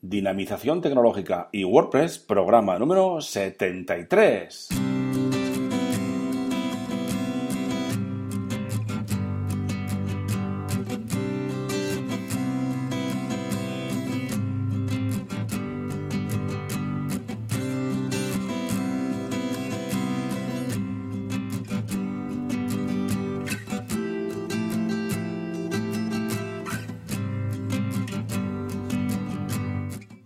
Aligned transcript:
Dinamización 0.00 0.80
tecnológica 0.80 1.48
y 1.50 1.64
WordPress, 1.64 2.20
programa 2.20 2.78
número 2.78 3.20
73. 3.20 4.97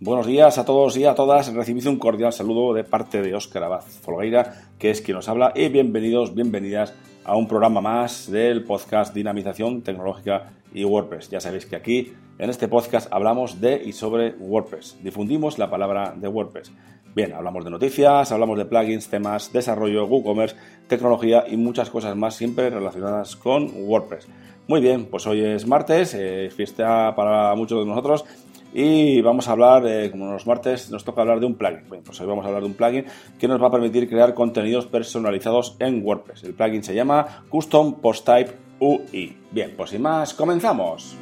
Buenos 0.03 0.27
días 0.27 0.57
a 0.57 0.65
todos 0.65 0.97
y 0.97 1.05
a 1.05 1.15
todas. 1.15 1.53
Recibido 1.53 1.89
un 1.89 1.97
cordial 1.97 2.33
saludo 2.33 2.73
de 2.73 2.83
parte 2.83 3.21
de 3.21 3.33
Óscar 3.33 3.63
Abad 3.63 3.83
Folgueira, 3.83 4.53
que 4.77 4.89
es 4.89 4.99
quien 4.99 5.15
nos 5.15 5.29
habla, 5.29 5.53
y 5.55 5.69
bienvenidos, 5.69 6.35
bienvenidas 6.35 6.93
a 7.23 7.37
un 7.37 7.47
programa 7.47 7.79
más 7.79 8.29
del 8.29 8.65
podcast 8.65 9.13
Dinamización 9.15 9.81
Tecnológica 9.81 10.51
y 10.73 10.83
WordPress. 10.83 11.29
Ya 11.29 11.39
sabéis 11.39 11.65
que 11.65 11.77
aquí, 11.77 12.11
en 12.37 12.49
este 12.49 12.67
podcast, 12.67 13.07
hablamos 13.13 13.61
de 13.61 13.81
y 13.81 13.93
sobre 13.93 14.31
WordPress. 14.31 14.97
Difundimos 15.01 15.57
la 15.57 15.69
palabra 15.69 16.13
de 16.17 16.27
WordPress. 16.27 16.73
Bien, 17.15 17.31
hablamos 17.31 17.63
de 17.63 17.71
noticias, 17.71 18.29
hablamos 18.33 18.57
de 18.57 18.65
plugins, 18.65 19.07
temas, 19.07 19.53
desarrollo, 19.53 20.05
WooCommerce, 20.05 20.57
tecnología 20.89 21.45
y 21.47 21.55
muchas 21.55 21.89
cosas 21.89 22.17
más, 22.17 22.35
siempre 22.35 22.69
relacionadas 22.69 23.37
con 23.37 23.71
WordPress. 23.73 24.27
Muy 24.67 24.81
bien, 24.81 25.05
pues 25.05 25.25
hoy 25.27 25.45
es 25.45 25.65
martes, 25.65 26.13
eh, 26.13 26.49
fiesta 26.53 27.15
para 27.15 27.55
muchos 27.55 27.79
de 27.79 27.85
nosotros 27.85 28.25
y 28.73 29.21
vamos 29.21 29.47
a 29.47 29.51
hablar, 29.51 29.85
eh, 29.85 30.09
como 30.09 30.31
los 30.31 30.47
martes, 30.47 30.89
nos 30.89 31.03
toca 31.03 31.21
hablar 31.21 31.39
de 31.39 31.45
un 31.45 31.55
plugin. 31.55 31.83
pues 32.03 32.19
hoy 32.19 32.27
vamos 32.27 32.43
a 32.43 32.47
hablar 32.47 32.63
de 32.63 32.69
un 32.69 32.73
plugin 32.73 33.05
que 33.37 33.47
nos 33.47 33.61
va 33.61 33.67
a 33.67 33.71
permitir 33.71 34.09
crear 34.09 34.33
contenidos 34.33 34.87
personalizados 34.87 35.75
en 35.79 36.03
WordPress. 36.03 36.43
El 36.43 36.55
plugin 36.55 36.83
se 36.83 36.95
llama 36.95 37.43
Custom 37.49 38.01
Post 38.01 38.25
Type 38.25 38.51
UI. 38.79 39.37
Bien, 39.51 39.73
pues 39.77 39.91
sin 39.91 40.01
más, 40.01 40.33
comenzamos. 40.33 41.15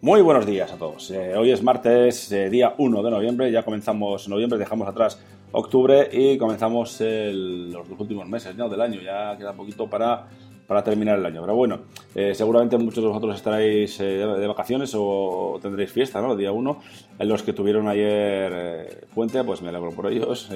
Muy 0.00 0.22
buenos 0.22 0.46
días 0.46 0.72
a 0.72 0.76
todos. 0.76 1.10
Eh, 1.10 1.34
hoy 1.36 1.50
es 1.50 1.62
martes, 1.62 2.30
eh, 2.32 2.48
día 2.48 2.74
1 2.78 3.02
de 3.02 3.10
noviembre. 3.10 3.50
Ya 3.50 3.64
comenzamos 3.64 4.28
noviembre, 4.28 4.58
dejamos 4.58 4.88
atrás 4.88 5.18
octubre 5.52 6.08
y 6.12 6.38
comenzamos 6.38 7.00
los 7.00 7.88
dos 7.88 8.00
últimos 8.00 8.28
meses 8.28 8.56
del 8.56 8.80
año. 8.80 9.00
Ya 9.00 9.36
queda 9.36 9.52
poquito 9.52 9.88
para, 9.88 10.28
para 10.68 10.84
terminar 10.84 11.18
el 11.18 11.26
año. 11.26 11.40
Pero 11.40 11.56
bueno, 11.56 11.80
eh, 12.14 12.34
seguramente 12.34 12.76
muchos 12.76 13.02
de 13.02 13.08
vosotros 13.08 13.34
estaréis 13.34 13.98
eh, 14.00 14.18
de 14.18 14.46
vacaciones 14.46 14.92
o 14.94 15.58
tendréis 15.60 15.90
fiesta, 15.90 16.20
¿no? 16.20 16.32
El 16.32 16.38
día 16.38 16.52
1. 16.52 16.80
En 17.18 17.28
los 17.28 17.42
que 17.42 17.54
tuvieron 17.54 17.88
ayer 17.88 18.52
eh, 18.54 19.06
puente, 19.14 19.42
pues 19.44 19.62
me 19.62 19.70
alegro 19.70 19.90
por 19.92 20.12
ellos. 20.12 20.50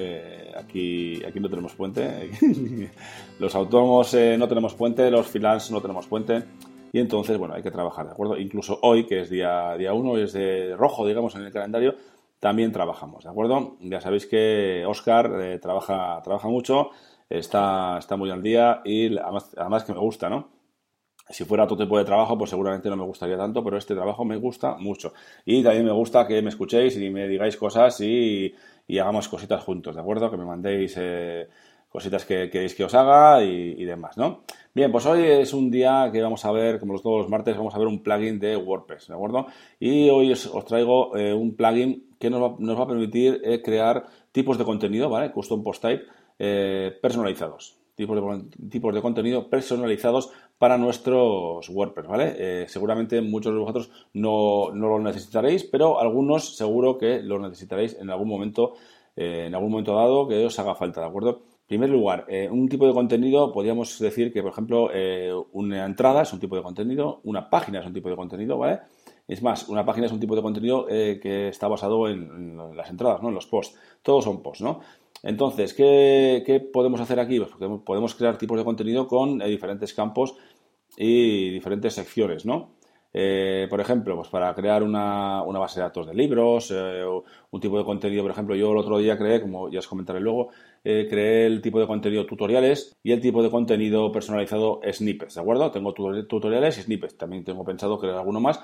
aquí, 0.55 1.21
aquí 1.25 1.39
no 1.39 1.49
tenemos 1.49 1.73
puente. 1.73 2.29
los 3.39 3.55
autónomos 3.55 4.15
no 4.37 4.47
tenemos 4.47 4.75
puente, 4.75 5.09
los 5.09 5.27
freelance 5.27 5.73
no 5.73 5.81
tenemos 5.81 6.05
puente. 6.05 6.43
Y 6.95 6.99
entonces, 6.99 7.39
bueno, 7.39 7.55
hay 7.55 7.63
que 7.63 7.71
trabajar, 7.71 8.05
¿de 8.05 8.11
acuerdo? 8.11 8.37
Incluso 8.37 8.77
hoy, 8.83 9.07
que 9.07 9.21
es 9.21 9.29
día, 9.31 9.75
día 9.79 9.93
1, 9.93 10.17
es 10.19 10.33
de 10.33 10.75
rojo, 10.77 11.07
digamos, 11.07 11.33
en 11.33 11.41
el 11.41 11.51
calendario, 11.51 11.95
también 12.43 12.73
trabajamos, 12.73 13.23
¿de 13.23 13.29
acuerdo? 13.29 13.77
Ya 13.79 14.01
sabéis 14.01 14.25
que 14.25 14.83
Oscar 14.85 15.31
eh, 15.41 15.59
trabaja, 15.59 16.19
trabaja 16.25 16.49
mucho, 16.49 16.89
está, 17.29 17.97
está 17.97 18.17
muy 18.17 18.31
al 18.31 18.43
día 18.43 18.81
y 18.83 19.17
además, 19.17 19.85
que 19.85 19.93
me 19.93 19.99
gusta, 19.99 20.29
¿no? 20.29 20.49
Si 21.29 21.45
fuera 21.45 21.63
otro 21.63 21.77
tipo 21.77 21.97
de 21.97 22.03
trabajo, 22.03 22.37
pues 22.37 22.49
seguramente 22.49 22.89
no 22.89 22.97
me 22.97 23.05
gustaría 23.05 23.37
tanto, 23.37 23.63
pero 23.63 23.77
este 23.77 23.95
trabajo 23.95 24.25
me 24.25 24.35
gusta 24.35 24.75
mucho. 24.75 25.13
Y 25.45 25.63
también 25.63 25.85
me 25.85 25.93
gusta 25.93 26.27
que 26.27 26.41
me 26.41 26.49
escuchéis 26.49 26.97
y 26.97 27.09
me 27.09 27.29
digáis 27.29 27.55
cosas 27.55 28.01
y, 28.01 28.53
hagamos 28.89 29.29
cositas 29.29 29.63
juntos, 29.63 29.95
¿de 29.95 30.01
acuerdo? 30.01 30.29
Que 30.29 30.35
me 30.35 30.43
mandéis 30.43 30.95
eh, 30.97 31.47
cositas 31.87 32.25
que 32.25 32.49
queréis 32.49 32.75
que 32.75 32.83
os 32.83 32.93
haga 32.93 33.41
y, 33.41 33.85
demás, 33.85 34.17
¿no? 34.17 34.43
Bien, 34.75 34.91
pues 34.91 35.05
hoy 35.05 35.21
es 35.21 35.53
un 35.53 35.69
día 35.69 36.09
que 36.11 36.19
vamos 36.19 36.43
a 36.45 36.51
ver, 36.51 36.79
como 36.79 36.99
todos 36.99 37.21
los 37.21 37.29
martes, 37.29 37.55
vamos 37.55 37.75
a 37.75 37.77
ver 37.77 37.85
un 37.85 38.01
plugin 38.01 38.39
de 38.39 38.57
WordPress, 38.57 39.07
¿de 39.07 39.13
acuerdo? 39.13 39.45
Y 39.79 40.09
hoy 40.09 40.31
os, 40.31 40.49
traigo 40.65 41.15
eh, 41.15 41.31
un 41.31 41.55
plugin 41.55 42.09
que 42.19 42.31
nos 42.31 42.41
va, 42.41 42.83
a 42.83 42.87
permitir 42.87 43.39
eh, 43.43 43.61
crear 43.61 44.07
tipos 44.31 44.57
de 44.57 44.65
contenido, 44.65 45.11
¿vale? 45.11 45.31
Custom 45.31 45.61
Post 45.61 45.83
Type 45.83 46.03
eh, 46.39 46.91
personalizados. 46.99 47.77
Tipos 47.93 48.15
de, 48.15 48.67
tipos 48.67 48.95
de 48.95 49.01
contenido 49.03 49.47
personalizados 49.47 50.31
para 50.57 50.79
nuestros 50.79 51.69
WordPress, 51.69 52.07
¿vale? 52.07 52.67
Seguramente 52.67 53.21
muchos 53.21 53.53
de 53.53 53.59
vosotros 53.59 53.91
no, 54.13 54.71
no 54.73 54.87
lo 54.87 54.97
necesitaréis, 54.97 55.65
pero 55.65 55.99
algunos 55.99 56.57
seguro 56.57 56.97
que 56.97 57.21
lo 57.21 57.37
necesitaréis 57.37 57.95
en 57.99 58.09
algún 58.09 58.27
momento, 58.27 58.73
en 59.15 59.53
algún 59.53 59.69
momento 59.69 59.93
dado 59.93 60.27
que 60.27 60.43
os 60.43 60.57
haga 60.57 60.73
falta, 60.73 61.01
¿de 61.01 61.07
acuerdo? 61.07 61.52
En 61.63 61.79
primer 61.79 61.89
lugar, 61.89 62.27
un 62.51 62.67
tipo 62.69 62.85
de 62.85 62.93
contenido, 62.93 63.51
podríamos 63.51 63.97
decir 63.97 64.31
que, 64.31 64.43
por 64.43 64.51
ejemplo, 64.51 64.89
una 65.53 65.85
entrada 65.85 66.21
es 66.21 66.31
un 66.33 66.39
tipo 66.39 66.55
de 66.55 66.61
contenido, 66.61 67.21
una 67.23 67.49
página 67.49 67.79
es 67.79 67.85
un 67.85 67.93
tipo 67.93 68.09
de 68.09 68.15
contenido, 68.15 68.57
¿vale? 68.57 68.81
Es 69.27 69.41
más, 69.41 69.69
una 69.69 69.85
página 69.85 70.07
es 70.07 70.11
un 70.11 70.19
tipo 70.19 70.35
de 70.35 70.41
contenido 70.41 70.87
eh, 70.89 71.19
que 71.21 71.47
está 71.47 71.67
basado 71.67 72.09
en, 72.09 72.75
las 72.75 72.89
entradas, 72.89 73.21
¿no? 73.21 73.29
en 73.29 73.35
los 73.35 73.47
posts. 73.47 73.77
Todos 74.01 74.25
son 74.25 74.43
posts, 74.43 74.61
¿no? 74.61 74.81
Entonces, 75.21 75.73
¿qué, 75.73 76.69
podemos 76.73 76.99
hacer 76.99 77.19
aquí? 77.19 77.39
Pues 77.39 77.51
podemos 77.85 78.15
crear 78.15 78.37
tipos 78.37 78.57
de 78.57 78.65
contenido 78.65 79.07
con 79.07 79.41
eh, 79.41 79.47
diferentes 79.47 79.93
campos 79.93 80.35
y 80.97 81.51
diferentes 81.51 81.93
secciones, 81.93 82.45
¿no? 82.45 82.71
Eh, 83.13 83.67
por 83.69 83.79
ejemplo, 83.79 84.15
pues 84.15 84.27
para 84.29 84.53
crear 84.55 84.81
una, 84.81 85.43
base 85.43 85.79
de 85.79 85.83
datos 85.83 86.07
de 86.07 86.15
libros, 86.15 86.73
un 87.51 87.61
tipo 87.61 87.77
de 87.77 87.85
contenido, 87.85 88.23
por 88.23 88.31
ejemplo, 88.31 88.55
yo 88.55 88.71
el 88.71 88.77
otro 88.77 88.97
día 88.97 89.17
creé, 89.17 89.39
como 89.39 89.69
ya 89.69 89.79
os 89.79 89.87
comentaré 89.87 90.19
luego, 90.19 90.49
creé 90.83 91.45
el 91.45 91.61
tipo 91.61 91.79
de 91.79 91.85
contenido 91.85 92.25
tutoriales 92.25 92.95
y 93.03 93.11
el 93.11 93.21
tipo 93.21 93.43
de 93.43 93.51
contenido 93.51 94.11
personalizado 94.11 94.81
snippets, 94.91 95.35
¿de 95.35 95.41
acuerdo? 95.41 95.71
Tengo 95.71 95.93
tutoriales 95.93 96.79
y 96.79 96.81
snippets, 96.81 97.17
también 97.17 97.43
tengo 97.43 97.63
pensado 97.63 97.99
crear 97.99 98.17
alguno 98.17 98.39
más, 98.39 98.59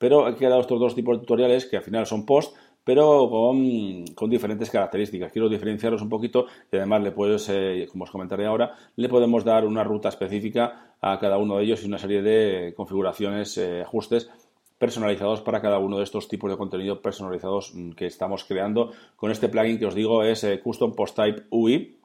pero 0.00 0.26
he 0.26 0.34
creado 0.34 0.62
estos 0.62 0.80
dos 0.80 0.94
tipos 0.94 1.18
de 1.18 1.20
tutoriales 1.20 1.66
que 1.66 1.76
al 1.76 1.82
final 1.82 2.06
son 2.06 2.24
post, 2.24 2.56
pero 2.84 3.28
con, 3.30 4.30
diferentes 4.30 4.70
características. 4.70 5.32
Quiero 5.32 5.48
diferenciarlos 5.48 6.02
un 6.02 6.08
poquito 6.08 6.46
y 6.72 6.76
además 6.76 7.02
le 7.02 7.12
puedes, 7.12 7.48
eh, 7.48 7.86
como 7.90 8.04
os 8.04 8.10
comentaré 8.10 8.46
ahora, 8.46 8.74
le 8.96 9.08
podemos 9.08 9.44
dar 9.44 9.66
una 9.66 9.84
ruta 9.84 10.08
específica 10.08 10.94
a 11.00 11.18
cada 11.18 11.38
uno 11.38 11.58
de 11.58 11.64
ellos 11.64 11.82
y 11.82 11.86
una 11.86 11.98
serie 11.98 12.22
de 12.22 12.74
configuraciones, 12.74 13.56
eh, 13.58 13.82
ajustes 13.82 14.30
personalizados 14.78 15.42
para 15.42 15.60
cada 15.60 15.78
uno 15.78 15.98
de 15.98 16.04
estos 16.04 16.26
tipos 16.26 16.50
de 16.50 16.56
contenido 16.56 17.02
personalizados 17.02 17.74
mm, 17.74 17.90
que 17.90 18.06
estamos 18.06 18.44
creando 18.44 18.92
con 19.14 19.30
este 19.30 19.50
plugin 19.50 19.78
que 19.78 19.86
os 19.86 19.94
digo 19.94 20.22
es 20.22 20.42
eh, 20.44 20.58
Custom 20.60 20.94
Post 20.94 21.16
Type 21.16 21.42
UI. 21.50 21.96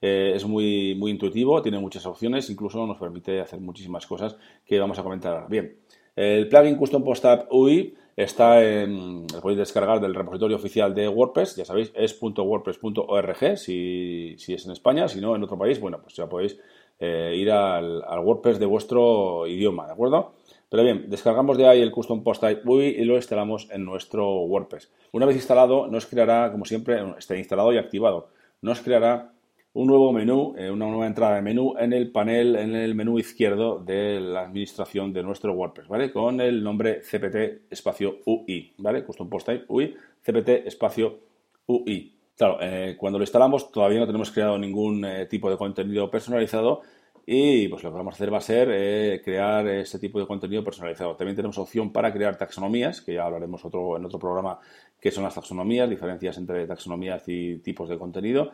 es 0.00 0.44
muy, 0.44 0.96
muy 0.96 1.12
intuitivo, 1.12 1.62
tiene 1.62 1.78
muchas 1.78 2.04
opciones, 2.06 2.50
incluso 2.50 2.84
nos 2.86 2.98
permite 2.98 3.40
hacer 3.40 3.60
muchísimas 3.60 4.04
cosas 4.04 4.36
que 4.66 4.80
vamos 4.80 4.98
a 4.98 5.02
comentar 5.04 5.32
ahora. 5.32 5.46
Bien, 5.46 5.76
el 6.16 6.48
plugin 6.48 6.76
Custom 6.76 7.04
Post 7.04 7.22
Type 7.22 7.44
UI 7.50 7.94
está 8.16 8.62
en, 8.62 9.26
podéis 9.40 9.58
descargar 9.58 10.00
del 10.00 10.14
repositorio 10.14 10.56
oficial 10.56 10.94
de 10.94 11.08
WordPress, 11.08 11.56
ya 11.56 11.64
sabéis, 11.64 11.92
es 11.94 12.18
.wordpress.org 12.20 13.56
si, 13.56 14.34
si, 14.38 14.54
es 14.54 14.66
en 14.66 14.72
España, 14.72 15.08
si 15.08 15.20
no 15.20 15.34
en 15.34 15.42
otro 15.42 15.58
país, 15.58 15.80
bueno, 15.80 16.00
pues 16.02 16.14
ya 16.14 16.28
podéis 16.28 16.58
eh, 16.98 17.34
ir 17.36 17.50
al, 17.50 18.02
WordPress 18.22 18.58
de 18.58 18.66
vuestro 18.66 19.46
idioma, 19.46 19.86
¿de 19.86 19.92
acuerdo? 19.92 20.32
Pero 20.68 20.84
bien, 20.84 21.06
descargamos 21.08 21.58
de 21.58 21.66
ahí 21.66 21.80
el 21.80 21.90
Custom 21.90 22.22
Post 22.22 22.42
Type 22.42 22.62
y 22.72 23.04
lo 23.04 23.16
instalamos 23.16 23.68
en 23.70 23.84
nuestro 23.84 24.42
WordPress. 24.44 24.90
Una 25.12 25.26
vez 25.26 25.36
instalado, 25.36 25.86
nos 25.86 26.06
creará, 26.06 26.50
como 26.50 26.64
siempre, 26.64 27.02
esté 27.18 27.36
instalado 27.38 27.72
y 27.72 27.78
activado, 27.78 28.28
nos 28.62 28.80
creará 28.80 29.32
un 29.74 29.86
nuevo 29.86 30.12
menú, 30.12 30.54
eh, 30.58 30.70
una 30.70 30.86
nueva 30.86 31.06
entrada 31.06 31.36
de 31.36 31.42
menú 31.42 31.74
en 31.78 31.92
el 31.92 32.12
panel, 32.12 32.56
en 32.56 32.74
el 32.74 32.94
menú 32.94 33.18
izquierdo 33.18 33.78
de 33.78 34.20
la 34.20 34.42
administración 34.42 35.12
de 35.12 35.22
nuestro 35.22 35.54
WordPress, 35.54 35.88
¿vale? 35.88 36.12
Con 36.12 36.40
el 36.40 36.62
nombre 36.62 37.00
CPT 37.00 37.72
espacio 37.72 38.18
UI, 38.26 38.74
¿vale? 38.78 39.02
Custom 39.04 39.30
Post 39.30 39.46
Type 39.46 39.64
UI, 39.68 39.94
CPT 40.22 40.66
espacio 40.66 41.20
UI. 41.66 42.14
Claro, 42.36 42.58
eh, 42.60 42.96
cuando 42.98 43.18
lo 43.18 43.22
instalamos 43.22 43.70
todavía 43.70 44.00
no 44.00 44.06
tenemos 44.06 44.30
creado 44.30 44.58
ningún 44.58 45.04
eh, 45.04 45.26
tipo 45.26 45.50
de 45.50 45.56
contenido 45.56 46.10
personalizado 46.10 46.82
y 47.24 47.68
pues 47.68 47.82
lo 47.82 47.90
que 47.90 47.96
vamos 47.96 48.14
a 48.14 48.16
hacer 48.16 48.32
va 48.32 48.38
a 48.38 48.40
ser 48.40 49.22
crear 49.22 49.66
ese 49.68 49.98
tipo 50.00 50.18
de 50.18 50.26
contenido 50.26 50.64
personalizado. 50.64 51.14
También 51.14 51.36
tenemos 51.36 51.56
opción 51.56 51.92
para 51.92 52.12
crear 52.12 52.36
taxonomías, 52.36 53.00
que 53.00 53.14
ya 53.14 53.24
hablaremos 53.24 53.64
otro, 53.64 53.96
en 53.96 54.04
otro 54.04 54.18
programa, 54.18 54.58
que 55.00 55.12
son 55.12 55.22
las 55.22 55.34
taxonomías, 55.34 55.88
diferencias 55.88 56.36
entre 56.36 56.66
taxonomías 56.66 57.22
y 57.28 57.58
tipos 57.58 57.88
de 57.88 57.96
contenido. 57.96 58.50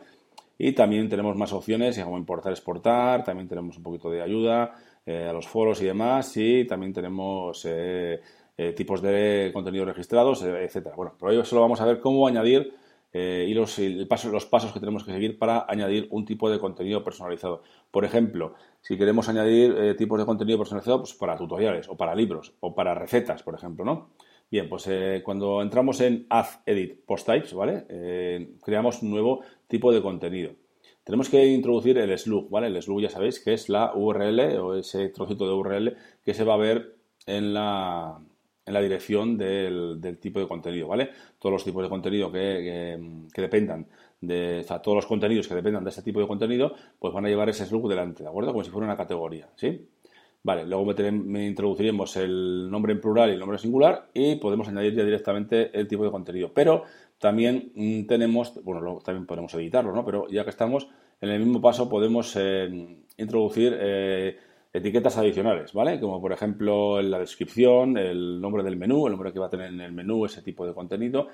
Y 0.61 0.73
también 0.73 1.07
tenemos 1.07 1.37
más 1.37 1.53
opciones, 1.53 1.97
como 1.97 2.17
importar, 2.17 2.51
exportar, 2.51 3.23
también 3.23 3.47
tenemos 3.47 3.77
un 3.77 3.83
poquito 3.83 4.11
de 4.11 4.21
ayuda 4.21 4.75
eh, 5.05 5.25
a 5.25 5.31
los 5.31 5.47
foros 5.47 5.81
y 5.81 5.85
demás, 5.85 6.35
y 6.35 6.65
también 6.65 6.91
tenemos 6.91 7.63
eh, 7.65 8.19
eh, 8.57 8.73
tipos 8.73 9.01
de 9.01 9.51
contenido 9.53 9.85
registrados, 9.85 10.43
etcétera. 10.43 10.97
Bueno, 10.97 11.15
por 11.17 11.31
ello 11.31 11.45
solo 11.45 11.61
vamos 11.61 11.79
a 11.79 11.85
ver 11.85 12.01
cómo 12.01 12.27
añadir 12.27 12.73
y 13.11 13.55
los, 13.55 13.79
los 13.79 14.45
pasos 14.45 14.71
que 14.71 14.79
tenemos 14.79 15.03
que 15.03 15.11
seguir 15.11 15.39
para 15.39 15.65
añadir 15.67 16.07
un 16.11 16.25
tipo 16.25 16.47
de 16.51 16.59
contenido 16.59 17.03
personalizado. 17.03 17.63
Por 17.89 18.05
ejemplo, 18.05 18.53
si 18.81 18.99
queremos 18.99 19.27
añadir 19.27 19.95
tipos 19.95 20.19
de 20.19 20.27
contenido 20.27 20.59
personalizado 20.59 20.99
pues 20.99 21.15
para 21.15 21.35
tutoriales 21.35 21.89
o 21.89 21.97
para 21.97 22.13
libros 22.13 22.53
o 22.59 22.75
para 22.75 22.93
recetas, 22.93 23.41
por 23.41 23.55
ejemplo, 23.55 23.83
¿no? 23.83 24.09
Bien, 24.51 24.69
pues 24.69 24.87
cuando 25.23 25.63
entramos 25.63 26.01
en 26.01 26.27
Add 26.29 26.61
Edit 26.67 27.03
Post 27.03 27.25
Types, 27.25 27.53
¿vale? 27.55 28.57
creamos 28.61 29.01
un 29.01 29.09
nuevo 29.09 29.41
tipo 29.69 29.93
de 29.93 30.01
contenido. 30.01 30.51
Tenemos 31.05 31.29
que 31.29 31.45
introducir 31.47 31.97
el 31.97 32.17
slug, 32.19 32.49
¿vale? 32.49 32.67
El 32.67 32.81
slug 32.81 33.01
ya 33.01 33.09
sabéis 33.09 33.39
que 33.39 33.53
es 33.53 33.69
la 33.69 33.93
URL 33.95 34.57
o 34.59 34.75
ese 34.75 35.07
trocito 35.09 35.47
de 35.47 35.53
URL 35.53 35.97
que 36.23 36.33
se 36.33 36.43
va 36.43 36.55
a 36.55 36.57
ver 36.57 36.97
en 37.25 37.53
la, 37.53 38.19
en 38.65 38.73
la 38.73 38.81
dirección 38.81 39.37
del, 39.37 39.99
tipo 40.19 40.39
de 40.39 40.47
contenido, 40.47 40.87
¿vale? 40.87 41.09
Todos 41.39 41.53
los 41.53 41.63
tipos 41.63 41.81
de 41.81 41.89
contenido 41.89 42.31
que, 42.31 42.99
dependan 43.35 43.87
de, 44.21 44.59
o 44.59 44.63
sea, 44.63 44.81
todos 44.81 44.97
los 44.97 45.05
contenidos 45.05 45.47
que 45.47 45.55
dependan 45.55 45.83
de 45.83 45.89
este 45.89 46.03
tipo 46.03 46.19
de 46.19 46.27
contenido, 46.27 46.73
pues 46.99 47.13
van 47.13 47.25
a 47.25 47.29
llevar 47.29 47.49
ese 47.49 47.65
slug 47.65 47.87
delante, 47.87 48.23
¿de 48.23 48.29
acuerdo? 48.29 48.51
Como 48.51 48.63
si 48.63 48.69
fuera 48.69 48.85
una 48.85 48.97
categoría, 48.97 49.49
¿sí? 49.55 49.87
Vale, 50.41 50.65
luego 50.65 50.85
me 50.85 51.47
introduciremos 51.47 52.15
el 52.15 52.69
nombre 52.71 52.93
en 52.93 53.01
plural 53.01 53.29
y 53.29 53.33
el 53.33 53.39
nombre 53.39 53.57
en 53.57 53.61
singular 53.61 54.09
y 54.13 54.35
podemos 54.35 54.67
añadir 54.69 54.95
ya 54.95 55.03
directamente 55.03 55.77
el 55.77 55.87
tipo 55.87 56.05
de 56.05 56.11
contenido. 56.11 56.51
Pero 56.53 56.83
también 57.19 57.71
mm, 57.75 58.07
tenemos, 58.07 58.63
bueno, 58.63 58.81
luego 58.81 59.01
también 59.01 59.25
podemos 59.25 59.53
editarlo, 59.53 59.93
¿no? 59.93 60.05
Pero 60.05 60.27
ya 60.29 60.43
que 60.43 60.49
estamos 60.49 60.87
en 61.21 61.29
el 61.29 61.39
mismo 61.39 61.61
paso 61.61 61.89
podemos 61.89 62.35
eh, 62.37 62.97
introducir 63.17 63.77
eh, 63.79 64.37
etiquetas 64.71 65.17
adicionales, 65.17 65.73
¿vale? 65.73 65.99
Como 65.99 66.21
por 66.21 66.31
ejemplo 66.31 67.01
la 67.01 67.19
descripción, 67.19 67.97
el 67.97 68.39
nombre 68.39 68.63
del 68.63 68.77
menú, 68.77 69.05
el 69.07 69.11
nombre 69.11 69.33
que 69.33 69.39
va 69.39 69.47
a 69.47 69.49
tener 69.49 69.67
en 69.67 69.81
el 69.81 69.91
menú, 69.91 70.25
ese 70.25 70.41
tipo 70.41 70.65
de 70.65 70.73
contenido, 70.73 71.27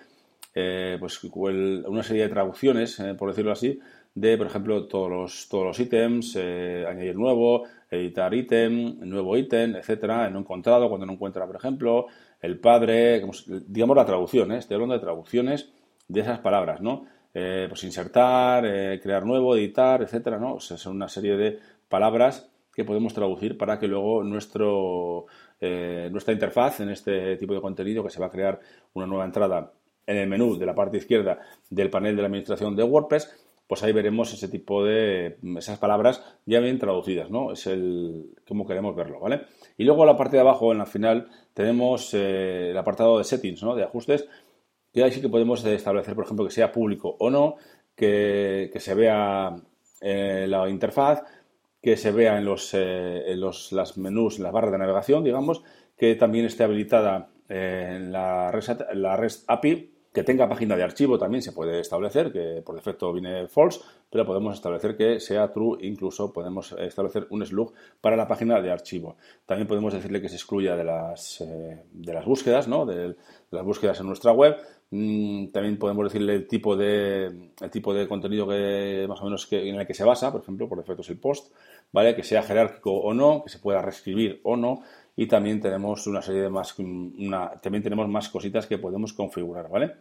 eh, 0.56 0.98
pues 1.00 1.24
una 1.24 2.02
serie 2.02 2.24
de 2.24 2.30
traducciones, 2.30 3.02
por 3.18 3.30
decirlo 3.30 3.52
así, 3.52 3.80
de, 4.16 4.38
por 4.38 4.48
ejemplo, 4.48 4.88
todos 4.88 5.10
los, 5.10 5.50
todos 5.50 5.66
los 5.66 5.80
ítems, 5.80 6.38
añadir 6.38 7.16
nuevo, 7.16 7.66
editar 7.92 8.34
ítem, 8.34 8.98
nuevo 9.02 9.36
ítem, 9.36 9.76
etcétera, 9.76 10.30
no 10.30 10.40
encontrado, 10.40 10.88
cuando 10.88 11.06
no 11.06 11.14
encuentra, 11.14 11.46
por 11.46 11.58
ejemplo, 11.58 12.08
el 12.42 12.58
padre, 12.58 13.22
digamos 13.68 13.98
la 13.98 14.06
traducción, 14.06 14.54
estoy 14.54 14.76
hablando 14.76 14.96
de 14.96 15.02
traducciones 15.02 15.75
de 16.08 16.22
esas 16.22 16.40
palabras, 16.40 16.82
¿no? 16.82 17.06
pues 17.34 17.84
insertar, 17.84 18.64
crear 19.02 19.26
nuevo, 19.26 19.58
editar, 19.58 20.02
etcétera, 20.02 20.40
¿no? 20.40 20.54
O 20.54 20.60
sea, 20.62 20.78
son 20.78 20.96
una 20.96 21.10
serie 21.10 21.36
de 21.36 21.60
palabras 21.90 22.50
que 22.76 22.84
podemos 22.84 23.14
traducir 23.14 23.58
para 23.58 23.80
que 23.80 23.88
luego 23.88 24.24
nuestro, 24.24 25.26
eh, 25.62 26.10
nuestra 26.12 26.34
interfaz 26.34 26.82
en 26.82 26.90
este 26.90 27.38
tipo 27.38 27.54
de 27.54 27.62
contenido 27.62 28.04
que 28.04 28.10
se 28.10 28.20
va 28.20 28.28
a 28.28 28.32
crear 28.32 28.60
una 28.94 29.08
nueva 29.08 29.26
entrada 29.26 29.72
en 30.06 30.18
el 30.18 30.28
menú 30.28 30.58
de 30.58 30.66
la 30.66 30.76
parte 30.76 30.98
izquierda 30.98 31.40
del 31.70 31.90
panel 31.90 32.16
de 32.16 32.22
la 32.22 32.28
administración 32.28 32.76
de 32.76 32.84
WordPress, 32.84 33.34
pues 33.66 33.82
ahí 33.82 33.94
veremos 33.94 34.32
ese 34.32 34.48
tipo 34.50 34.84
de 34.84 35.38
esas 35.58 35.80
palabras 35.80 36.22
ya 36.46 36.60
bien 36.60 36.78
traducidas, 36.78 37.32
¿no? 37.32 37.52
Es 37.52 37.66
el 37.66 38.36
cómo 38.48 38.68
queremos 38.68 38.96
verlo, 38.96 39.20
¿vale? 39.20 39.44
Y 39.78 39.86
luego 39.86 40.04
en 40.04 40.08
la 40.08 40.18
parte 40.18 40.36
de 40.36 40.42
abajo, 40.42 40.72
en 40.72 40.78
la 40.78 40.86
final, 40.86 41.30
tenemos 41.54 42.14
eh, 42.14 42.70
el 42.72 42.78
apartado 42.78 43.18
de 43.18 43.24
settings, 43.24 43.64
¿no? 43.64 43.74
De 43.74 43.84
ajustes, 43.84 44.28
y 44.96 45.02
ahí 45.02 45.12
sí 45.12 45.22
que 45.22 45.30
podemos 45.30 45.64
establecer, 45.66 46.16
por 46.16 46.24
ejemplo, 46.24 46.46
que 46.46 46.52
sea 46.52 46.72
público 46.72 47.18
o 47.20 47.30
no, 47.30 47.58
que, 47.96 48.72
se 48.78 48.96
vea 48.96 49.56
eh, 50.00 50.46
la 50.48 50.70
interfaz, 50.70 51.22
que 51.82 51.98
se 51.98 52.12
vea 52.12 52.38
en 52.38 52.46
los, 52.46 52.74
eh, 52.74 53.32
en 53.32 53.40
los 53.42 53.74
las 53.74 53.98
menús, 53.98 54.38
en 54.38 54.44
las 54.44 54.54
barras 54.54 54.72
de 54.72 54.78
navegación, 54.78 55.24
digamos, 55.24 55.64
que 55.98 56.16
también 56.16 56.46
esté 56.46 56.64
habilitada 56.64 57.30
eh, 57.50 57.94
en 57.98 58.14
la 58.14 58.52
REST, 58.52 58.94
la 58.94 59.18
REST 59.18 59.44
API, 59.48 59.92
que 60.14 60.24
tenga 60.24 60.48
página 60.48 60.78
de 60.78 60.84
archivo 60.84 61.20
también 61.20 61.42
se 61.42 61.52
puede 61.52 61.82
establecer, 61.82 62.32
que 62.32 62.62
por 62.66 62.74
defecto 62.76 63.12
viene 63.12 63.50
false, 63.50 63.82
pero 64.10 64.26
podemos 64.26 64.56
establecer 64.56 64.96
que 64.96 65.20
sea 65.20 65.52
true, 65.52 65.78
incluso 65.82 66.32
podemos 66.32 66.72
establecer 66.80 67.28
un 67.32 67.46
slug 67.46 67.74
para 68.00 68.16
la 68.16 68.26
página 68.26 68.62
de 68.62 68.72
archivo. 68.72 69.18
También 69.46 69.68
podemos 69.68 69.94
decirle 69.94 70.22
que 70.22 70.30
se 70.30 70.36
excluya 70.36 70.78
de 70.78 70.86
las, 70.86 71.44
de 71.92 72.14
las 72.14 72.24
búsquedas, 72.24 72.70
¿no? 72.70 72.86
de, 72.86 73.18
las 73.52 73.66
búsquedas 73.66 74.00
en 74.00 74.08
nuestra 74.08 74.32
web. 74.32 74.56
Mm, 74.92 75.48
también 75.48 75.78
podemos 75.78 76.06
decirle 76.06 76.36
el 76.36 76.48
tipo 76.48 76.76
de, 76.76 77.52
el 77.60 77.72
tipo 77.72 77.94
de 77.94 78.08
contenido 78.08 78.48
que 78.48 79.06
más 79.10 79.20
o 79.22 79.26
menos 79.26 79.46
que, 79.46 79.68
en 79.68 79.76
el 79.76 79.88
que 79.88 79.94
se 79.94 80.04
basa, 80.04 80.32
por 80.32 80.42
ejemplo, 80.42 80.70
por 80.70 80.78
defecto 80.78 81.02
es 81.02 81.10
el 81.10 81.20
post. 81.20 81.52
¿vale? 81.92 82.14
Que 82.16 82.24
sea 82.24 82.44
jerárquico 82.44 82.92
o 82.92 83.14
no, 83.14 83.44
que 83.44 83.50
se 83.50 83.60
pueda 83.60 83.82
reescribir 83.82 84.42
o 84.44 84.58
no. 84.58 84.82
Y 85.16 85.28
también 85.28 85.62
tenemos 85.62 86.06
una 86.08 86.22
serie 86.22 86.42
de 86.42 86.50
más, 86.50 86.76
también 86.76 87.84
tenemos 87.84 88.10
más 88.10 88.28
cositas 88.28 88.68
que 88.68 88.78
podemos 88.78 89.14
configurar, 89.14 89.70
¿vale? 89.70 89.94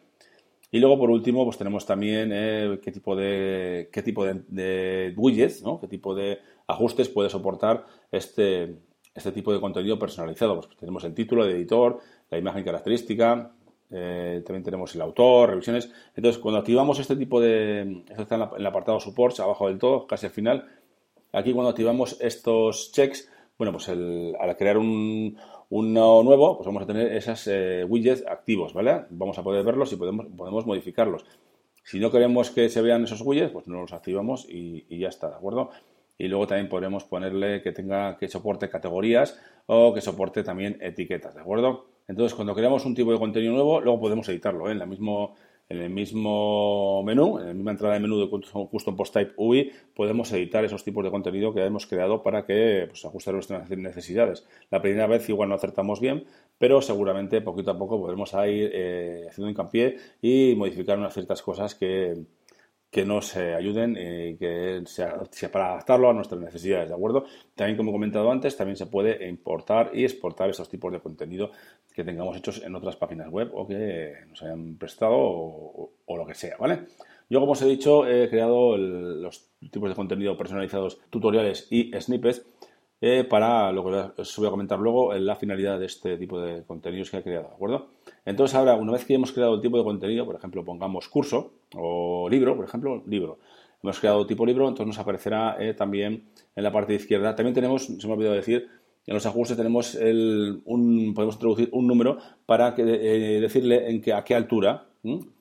Y 0.72 0.80
luego, 0.80 0.98
por 0.98 1.10
último, 1.10 1.44
pues 1.44 1.56
tenemos 1.56 1.86
también 1.86 2.30
eh, 2.32 2.80
qué 2.82 2.90
tipo 2.90 3.14
de, 3.14 3.88
qué 3.92 4.02
tipo 4.02 4.24
de, 4.24 5.14
widgets. 5.16 5.62
Qué 5.80 5.86
tipo 5.86 6.16
de 6.16 6.40
ajustes 6.66 7.08
puede 7.08 7.30
soportar 7.30 7.86
este, 8.10 8.74
este 9.14 9.30
tipo 9.30 9.52
de 9.52 9.60
contenido 9.60 9.96
personalizado. 9.96 10.56
Pues 10.56 10.76
tenemos 10.76 11.04
el 11.04 11.14
título, 11.14 11.44
el 11.44 11.52
editor, 11.52 12.00
la 12.28 12.38
imagen 12.38 12.64
característica, 12.64 13.52
eh, 13.90 14.42
también 14.44 14.64
tenemos 14.64 14.94
el 14.94 15.00
autor, 15.00 15.50
revisiones. 15.50 15.92
Entonces, 16.16 16.40
cuando 16.40 16.58
activamos 16.58 16.98
este 16.98 17.16
tipo 17.16 17.40
de... 17.40 18.04
Esto 18.08 18.22
está 18.22 18.34
en, 18.36 18.48
el 18.58 18.66
apartado 18.66 19.00
support, 19.00 19.38
abajo 19.40 19.68
del 19.68 19.78
todo, 19.78 20.06
casi 20.06 20.26
al 20.26 20.32
final, 20.32 20.68
Aquí 21.34 21.52
cuando 21.52 21.70
activamos 21.70 22.16
estos 22.20 22.92
checks, 22.92 23.28
bueno, 23.58 23.72
pues 23.72 23.88
al 23.88 24.56
crear 24.56 24.78
un, 24.78 25.36
nuevo, 25.68 26.56
pues 26.56 26.66
vamos 26.66 26.84
a 26.84 26.86
tener 26.86 27.12
esos 27.12 27.48
eh, 27.48 27.84
widgets 27.88 28.24
activos, 28.24 28.72
¿vale? 28.72 29.06
Vamos 29.10 29.36
a 29.36 29.42
poder 29.42 29.64
verlos 29.64 29.92
y 29.92 29.96
podemos, 29.96 30.26
podemos 30.36 30.64
modificarlos. 30.64 31.26
Si 31.82 31.98
no 31.98 32.12
queremos 32.12 32.50
que 32.50 32.68
se 32.68 32.80
vean 32.82 33.02
esos 33.02 33.20
widgets, 33.20 33.50
pues 33.50 33.66
no 33.66 33.80
los 33.80 33.92
activamos 33.92 34.46
y, 34.48 34.86
ya 34.96 35.08
está, 35.08 35.28
¿de 35.28 35.34
acuerdo? 35.34 35.70
Y 36.16 36.28
luego 36.28 36.46
también 36.46 36.68
podremos 36.68 37.02
ponerle 37.02 37.62
que 37.62 37.72
tenga 37.72 38.16
que 38.16 38.28
soporte 38.28 38.68
categorías 38.68 39.36
o 39.66 39.92
que 39.92 40.00
soporte 40.00 40.44
también 40.44 40.78
etiquetas, 40.80 41.34
¿de 41.34 41.40
acuerdo? 41.40 41.86
Entonces, 42.06 42.34
cuando 42.34 42.54
creamos 42.54 42.84
un 42.84 42.94
tipo 42.94 43.12
de 43.12 43.18
contenido 43.18 43.52
nuevo, 43.52 43.80
luego 43.80 44.00
podemos 44.00 44.28
editarlo 44.28 44.68
¿eh? 44.68 44.72
en 44.72 44.78
la 44.78 44.86
mismo 44.86 45.34
en 45.68 45.78
el 45.78 45.90
mismo 45.90 47.02
menú, 47.04 47.38
en 47.38 47.46
la 47.46 47.54
misma 47.54 47.70
entrada 47.70 47.94
de 47.94 48.00
menú 48.00 48.20
de 48.20 48.28
Custom 48.28 48.96
Post 48.96 49.14
Type 49.14 49.32
UI, 49.36 49.72
podemos 49.94 50.30
editar 50.32 50.64
esos 50.64 50.84
tipos 50.84 51.02
de 51.04 51.10
contenido 51.10 51.54
que 51.54 51.64
hemos 51.64 51.86
creado 51.86 52.22
para 52.22 52.44
que 52.44 52.86
pues, 52.88 53.04
ajuste 53.04 53.30
a 53.30 53.32
nuestras 53.32 53.70
necesidades. 53.70 54.46
La 54.70 54.82
primera 54.82 55.06
vez 55.06 55.28
igual 55.28 55.48
no 55.48 55.54
acertamos 55.54 56.00
bien, 56.00 56.26
pero 56.58 56.82
seguramente 56.82 57.40
poquito 57.40 57.70
a 57.70 57.78
poco 57.78 57.98
podremos 57.98 58.32
ir 58.34 58.70
eh, 58.74 59.24
haciendo 59.28 59.48
hincapié 59.48 59.96
y 60.20 60.54
modificar 60.56 60.98
unas 60.98 61.14
ciertas 61.14 61.40
cosas 61.40 61.74
que, 61.74 62.14
que 62.94 63.04
nos 63.04 63.36
ayuden 63.36 63.96
y 63.98 64.36
que 64.36 64.84
sea, 64.86 65.18
para 65.50 65.72
adaptarlo 65.72 66.10
a 66.10 66.12
nuestras 66.12 66.40
necesidades, 66.40 66.90
¿de 66.90 66.94
acuerdo? 66.94 67.24
También, 67.56 67.76
como 67.76 67.90
he 67.90 67.92
comentado 67.92 68.30
antes, 68.30 68.56
también 68.56 68.76
se 68.76 68.86
puede 68.86 69.28
importar 69.28 69.90
y 69.92 70.04
exportar 70.04 70.48
estos 70.48 70.68
tipos 70.68 70.92
de 70.92 71.00
contenido 71.00 71.50
que 71.92 72.04
tengamos 72.04 72.36
hechos 72.36 72.62
en 72.62 72.72
otras 72.76 72.94
páginas 72.94 73.28
web 73.30 73.50
o 73.52 73.66
que 73.66 74.12
nos 74.28 74.40
hayan 74.44 74.76
prestado 74.76 75.12
o, 75.12 75.90
lo 76.06 76.24
que 76.24 76.34
sea, 76.34 76.56
¿vale? 76.56 76.86
Yo, 77.28 77.40
como 77.40 77.52
os 77.52 77.62
he 77.62 77.66
dicho, 77.66 78.06
he 78.06 78.28
creado 78.28 78.76
los 78.76 79.50
tipos 79.72 79.88
de 79.88 79.96
contenido 79.96 80.36
personalizados, 80.36 81.00
tutoriales 81.10 81.66
y 81.72 81.90
snippets 82.00 82.46
eh, 83.06 83.22
para 83.22 83.70
lo 83.70 83.84
que 83.84 84.22
os 84.22 84.36
voy 84.38 84.46
a 84.46 84.50
comentar 84.50 84.78
luego 84.78 85.12
en 85.12 85.26
la 85.26 85.36
finalidad 85.36 85.78
de 85.78 85.84
este 85.84 86.16
tipo 86.16 86.40
de 86.40 86.62
contenidos 86.64 87.10
que 87.10 87.18
he 87.18 87.22
creado, 87.22 87.48
¿de 87.48 87.54
acuerdo? 87.54 87.88
Entonces, 88.24 88.54
ahora, 88.54 88.76
una 88.76 88.92
vez 88.92 89.04
que 89.04 89.12
hemos 89.12 89.30
creado 89.30 89.56
el 89.56 89.60
tipo 89.60 89.76
de 89.76 89.84
contenido, 89.84 90.24
por 90.24 90.36
ejemplo, 90.36 90.64
pongamos 90.64 91.06
curso 91.10 91.52
o 91.74 92.26
libro, 92.30 92.56
por 92.56 92.64
ejemplo, 92.64 93.02
libro. 93.06 93.40
Hemos 93.82 94.00
creado 94.00 94.26
tipo 94.26 94.46
libro, 94.46 94.66
entonces 94.66 94.86
nos 94.86 94.98
aparecerá 94.98 95.58
eh, 95.60 95.74
también 95.74 96.30
en 96.56 96.64
la 96.64 96.72
parte 96.72 96.94
izquierda. 96.94 97.36
También 97.36 97.52
tenemos, 97.52 97.84
se 97.84 98.06
me 98.06 98.14
ha 98.14 98.16
olvidado 98.16 98.36
decir, 98.36 98.68
en 99.06 99.12
los 99.12 99.26
ajustes 99.26 99.54
tenemos 99.54 99.96
el, 99.96 100.62
un, 100.64 101.12
podemos 101.12 101.34
introducir 101.34 101.68
un 101.72 101.86
número 101.86 102.16
para 102.46 102.74
que, 102.74 102.84
eh, 102.84 103.38
decirle 103.38 103.90
en 103.90 104.00
qué, 104.00 104.14
a 104.14 104.24
qué 104.24 104.34
altura 104.34 104.86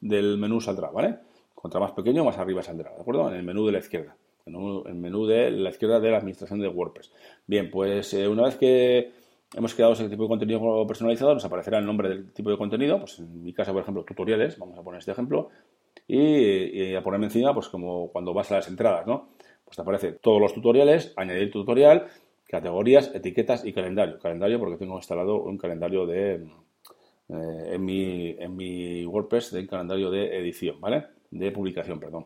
del 0.02 0.38
menú 0.38 0.60
saldrá, 0.60 0.92
¿vale? 0.92 1.20
Contra 1.56 1.80
más 1.80 1.94
pequeño, 1.94 2.26
más 2.26 2.38
arriba 2.38 2.62
saldrá, 2.62 2.94
¿de 2.94 3.00
acuerdo? 3.00 3.30
En 3.30 3.36
el 3.36 3.44
menú 3.44 3.66
de 3.66 3.72
la 3.72 3.80
izquierda, 3.80 4.18
en 4.46 4.56
el 4.86 4.96
menú 4.96 5.26
de 5.26 5.52
la 5.52 5.70
izquierda 5.70 6.00
de 6.00 6.12
la 6.12 6.18
administración 6.18 6.60
de 6.60 6.68
WordPress. 6.68 7.12
Bien, 7.48 7.70
pues 7.70 8.14
eh, 8.14 8.28
una 8.28 8.44
vez 8.44 8.56
que 8.56 9.12
hemos 9.56 9.74
creado 9.74 9.94
ese 9.94 10.10
tipo 10.10 10.24
de 10.24 10.30
contenido 10.30 10.88
personalizado, 10.88 11.34
nos 11.34 11.46
aparecerá 11.46 11.80
el 11.80 11.86
nombre 11.86 12.10
del 12.10 12.34
tipo 12.34 12.50
de 12.50 12.58
contenido, 12.58 13.00
pues 13.00 13.20
en 13.20 13.44
mi 13.44 13.54
caso, 13.54 13.72
por 13.72 13.82
ejemplo, 13.82 14.04
tutoriales, 14.04 14.58
vamos 14.58 14.78
a 14.78 14.84
poner 14.84 15.00
este 15.00 15.12
ejemplo, 15.12 15.50
y, 16.08 16.94
a 16.96 17.04
ponerme 17.04 17.28
encima, 17.28 17.54
pues 17.54 17.70
como 17.70 18.12
cuando 18.12 18.34
vas 18.34 18.52
a 18.52 18.56
las 18.56 18.68
entradas, 18.68 19.08
¿no? 19.08 19.30
Pues 19.64 19.76
te 19.76 19.82
aparece 19.82 20.12
todos 20.14 20.42
los 20.42 20.54
tutoriales, 20.54 21.14
añadir 21.16 21.52
tutorial, 21.52 22.08
categorías, 22.48 23.12
etiquetas 23.14 23.66
y 23.66 23.74
calendario. 23.74 24.20
Calendario 24.20 24.60
porque 24.60 24.78
tengo 24.78 24.98
instalado 24.98 25.42
un 25.44 25.58
calendario 25.58 26.06
de 26.06 26.34
eh, 27.30 27.70
en, 27.74 27.86
mi, 27.86 28.36
en 28.38 28.56
mi 28.56 29.06
WordPress 29.06 29.52
de 29.52 29.66
calendario 29.66 30.12
de 30.12 30.38
edición, 30.38 30.80
¿vale? 30.82 31.06
De 31.32 31.52
publicación, 31.52 32.00
perdón. 32.00 32.26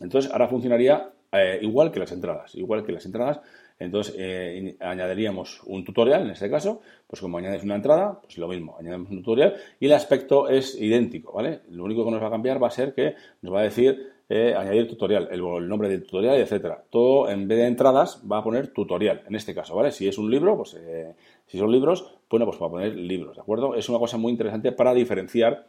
Entonces 0.00 0.32
ahora 0.32 0.48
funcionaría 0.48 1.12
igual 1.60 1.92
que 1.92 2.00
las 2.00 2.10
entradas, 2.10 2.54
igual 2.56 2.84
que 2.84 2.92
las 2.92 3.06
entradas. 3.06 3.40
Entonces 3.80 4.14
eh, 4.18 4.76
añadiríamos 4.78 5.62
un 5.64 5.84
tutorial, 5.84 6.22
en 6.22 6.30
este 6.30 6.50
caso, 6.50 6.82
pues 7.06 7.20
como 7.22 7.38
añades 7.38 7.64
una 7.64 7.76
entrada, 7.76 8.20
pues 8.20 8.36
lo 8.36 8.46
mismo, 8.46 8.76
añadimos 8.78 9.10
un 9.10 9.16
tutorial 9.18 9.56
y 9.80 9.86
el 9.86 9.94
aspecto 9.94 10.50
es 10.50 10.78
idéntico, 10.78 11.32
¿vale? 11.32 11.60
Lo 11.70 11.84
único 11.84 12.04
que 12.04 12.10
nos 12.10 12.22
va 12.22 12.26
a 12.26 12.30
cambiar 12.30 12.62
va 12.62 12.66
a 12.68 12.70
ser 12.70 12.92
que 12.92 13.14
nos 13.40 13.54
va 13.54 13.60
a 13.60 13.62
decir 13.62 14.12
eh, 14.28 14.54
añadir 14.54 14.86
tutorial, 14.86 15.28
el, 15.32 15.40
nombre 15.66 15.88
del 15.88 16.02
tutorial, 16.02 16.36
etcétera. 16.36 16.84
Todo 16.90 17.30
en 17.30 17.48
vez 17.48 17.56
de 17.56 17.66
entradas 17.68 18.22
va 18.30 18.38
a 18.38 18.44
poner 18.44 18.68
tutorial, 18.68 19.22
en 19.26 19.34
este 19.34 19.54
caso, 19.54 19.74
¿vale? 19.74 19.92
Si 19.92 20.06
es 20.06 20.18
un 20.18 20.30
libro, 20.30 20.58
pues 20.58 20.74
eh, 20.78 21.14
si 21.46 21.58
son 21.58 21.72
libros, 21.72 22.18
bueno, 22.28 22.44
pues 22.44 22.60
va 22.60 22.66
a 22.66 22.70
poner 22.70 22.94
libros, 22.94 23.36
¿de 23.36 23.42
acuerdo? 23.42 23.74
Es 23.74 23.88
una 23.88 23.98
cosa 23.98 24.18
muy 24.18 24.30
interesante 24.30 24.72
para 24.72 24.92
diferenciar 24.92 25.66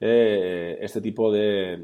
este 0.00 1.00
tipo 1.00 1.30
de 1.30 1.78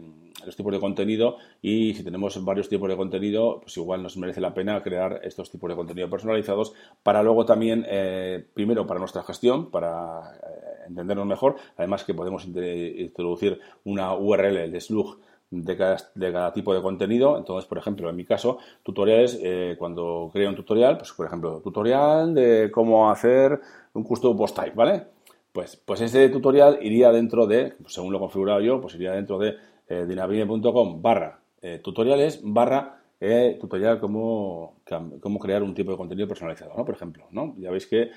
los 0.48 0.56
tipos 0.56 0.72
de 0.72 0.80
contenido 0.80 1.36
y 1.60 1.92
si 1.92 2.02
tenemos 2.02 2.42
varios 2.42 2.70
tipos 2.70 2.88
de 2.88 2.96
contenido, 2.96 3.60
pues 3.60 3.76
igual 3.76 4.02
nos 4.02 4.16
merece 4.16 4.40
la 4.40 4.54
pena 4.54 4.82
crear 4.82 5.20
estos 5.22 5.50
tipos 5.50 5.68
de 5.68 5.76
contenido 5.76 6.08
personalizados 6.08 6.72
para 7.02 7.22
luego 7.22 7.44
también, 7.44 7.84
eh, 7.86 8.44
primero 8.54 8.86
para 8.86 8.98
nuestra 8.98 9.22
gestión, 9.22 9.70
para 9.70 10.32
eh, 10.36 10.86
entendernos 10.88 11.26
mejor, 11.26 11.56
además 11.76 12.04
que 12.04 12.14
podemos 12.14 12.46
introducir 12.46 13.60
una 13.84 14.14
URL 14.14 14.72
de 14.72 14.80
slug 14.80 15.18
de 15.50 15.76
cada, 15.76 16.52
tipo 16.52 16.74
de 16.74 16.80
contenido. 16.80 17.36
Entonces, 17.36 17.68
por 17.68 17.78
ejemplo, 17.78 18.08
en 18.08 18.16
mi 18.16 18.24
caso, 18.24 18.58
tutoriales, 18.82 19.38
eh, 19.42 19.76
cuando 19.78 20.30
creo 20.32 20.48
un 20.48 20.56
tutorial, 20.56 20.96
pues 20.96 21.12
por 21.12 21.26
ejemplo, 21.26 21.60
tutorial 21.60 22.34
de 22.34 22.70
cómo 22.72 23.10
hacer 23.10 23.60
un 23.92 24.02
custom 24.02 24.36
post 24.36 24.56
type, 24.56 24.74
¿vale? 24.74 25.06
Pues, 25.52 25.76
pues 25.76 26.00
ese 26.00 26.28
tutorial 26.28 26.78
iría 26.82 27.10
dentro 27.10 27.46
de, 27.46 27.74
según 27.86 28.12
lo 28.12 28.18
he 28.18 28.20
configurado 28.20 28.60
yo, 28.60 28.80
pues 28.80 28.94
iría 28.94 29.12
dentro 29.12 29.38
de 29.38 29.56
eh, 29.88 30.04
dinavine.com 30.06 31.02
barra 31.02 31.40
eh, 31.60 31.80
tutoriales 31.82 32.40
barra 32.42 32.98
eh, 33.20 33.56
tutorial 33.60 33.98
cómo, 33.98 34.76
cómo 35.20 35.38
crear 35.40 35.64
un 35.64 35.74
tipo 35.74 35.90
de 35.90 35.96
contenido 35.96 36.28
personalizado, 36.28 36.72
¿no? 36.76 36.84
Por 36.84 36.94
ejemplo, 36.94 37.26
¿no? 37.32 37.56
Ya 37.58 37.72
veis 37.72 37.86
que 37.86 38.10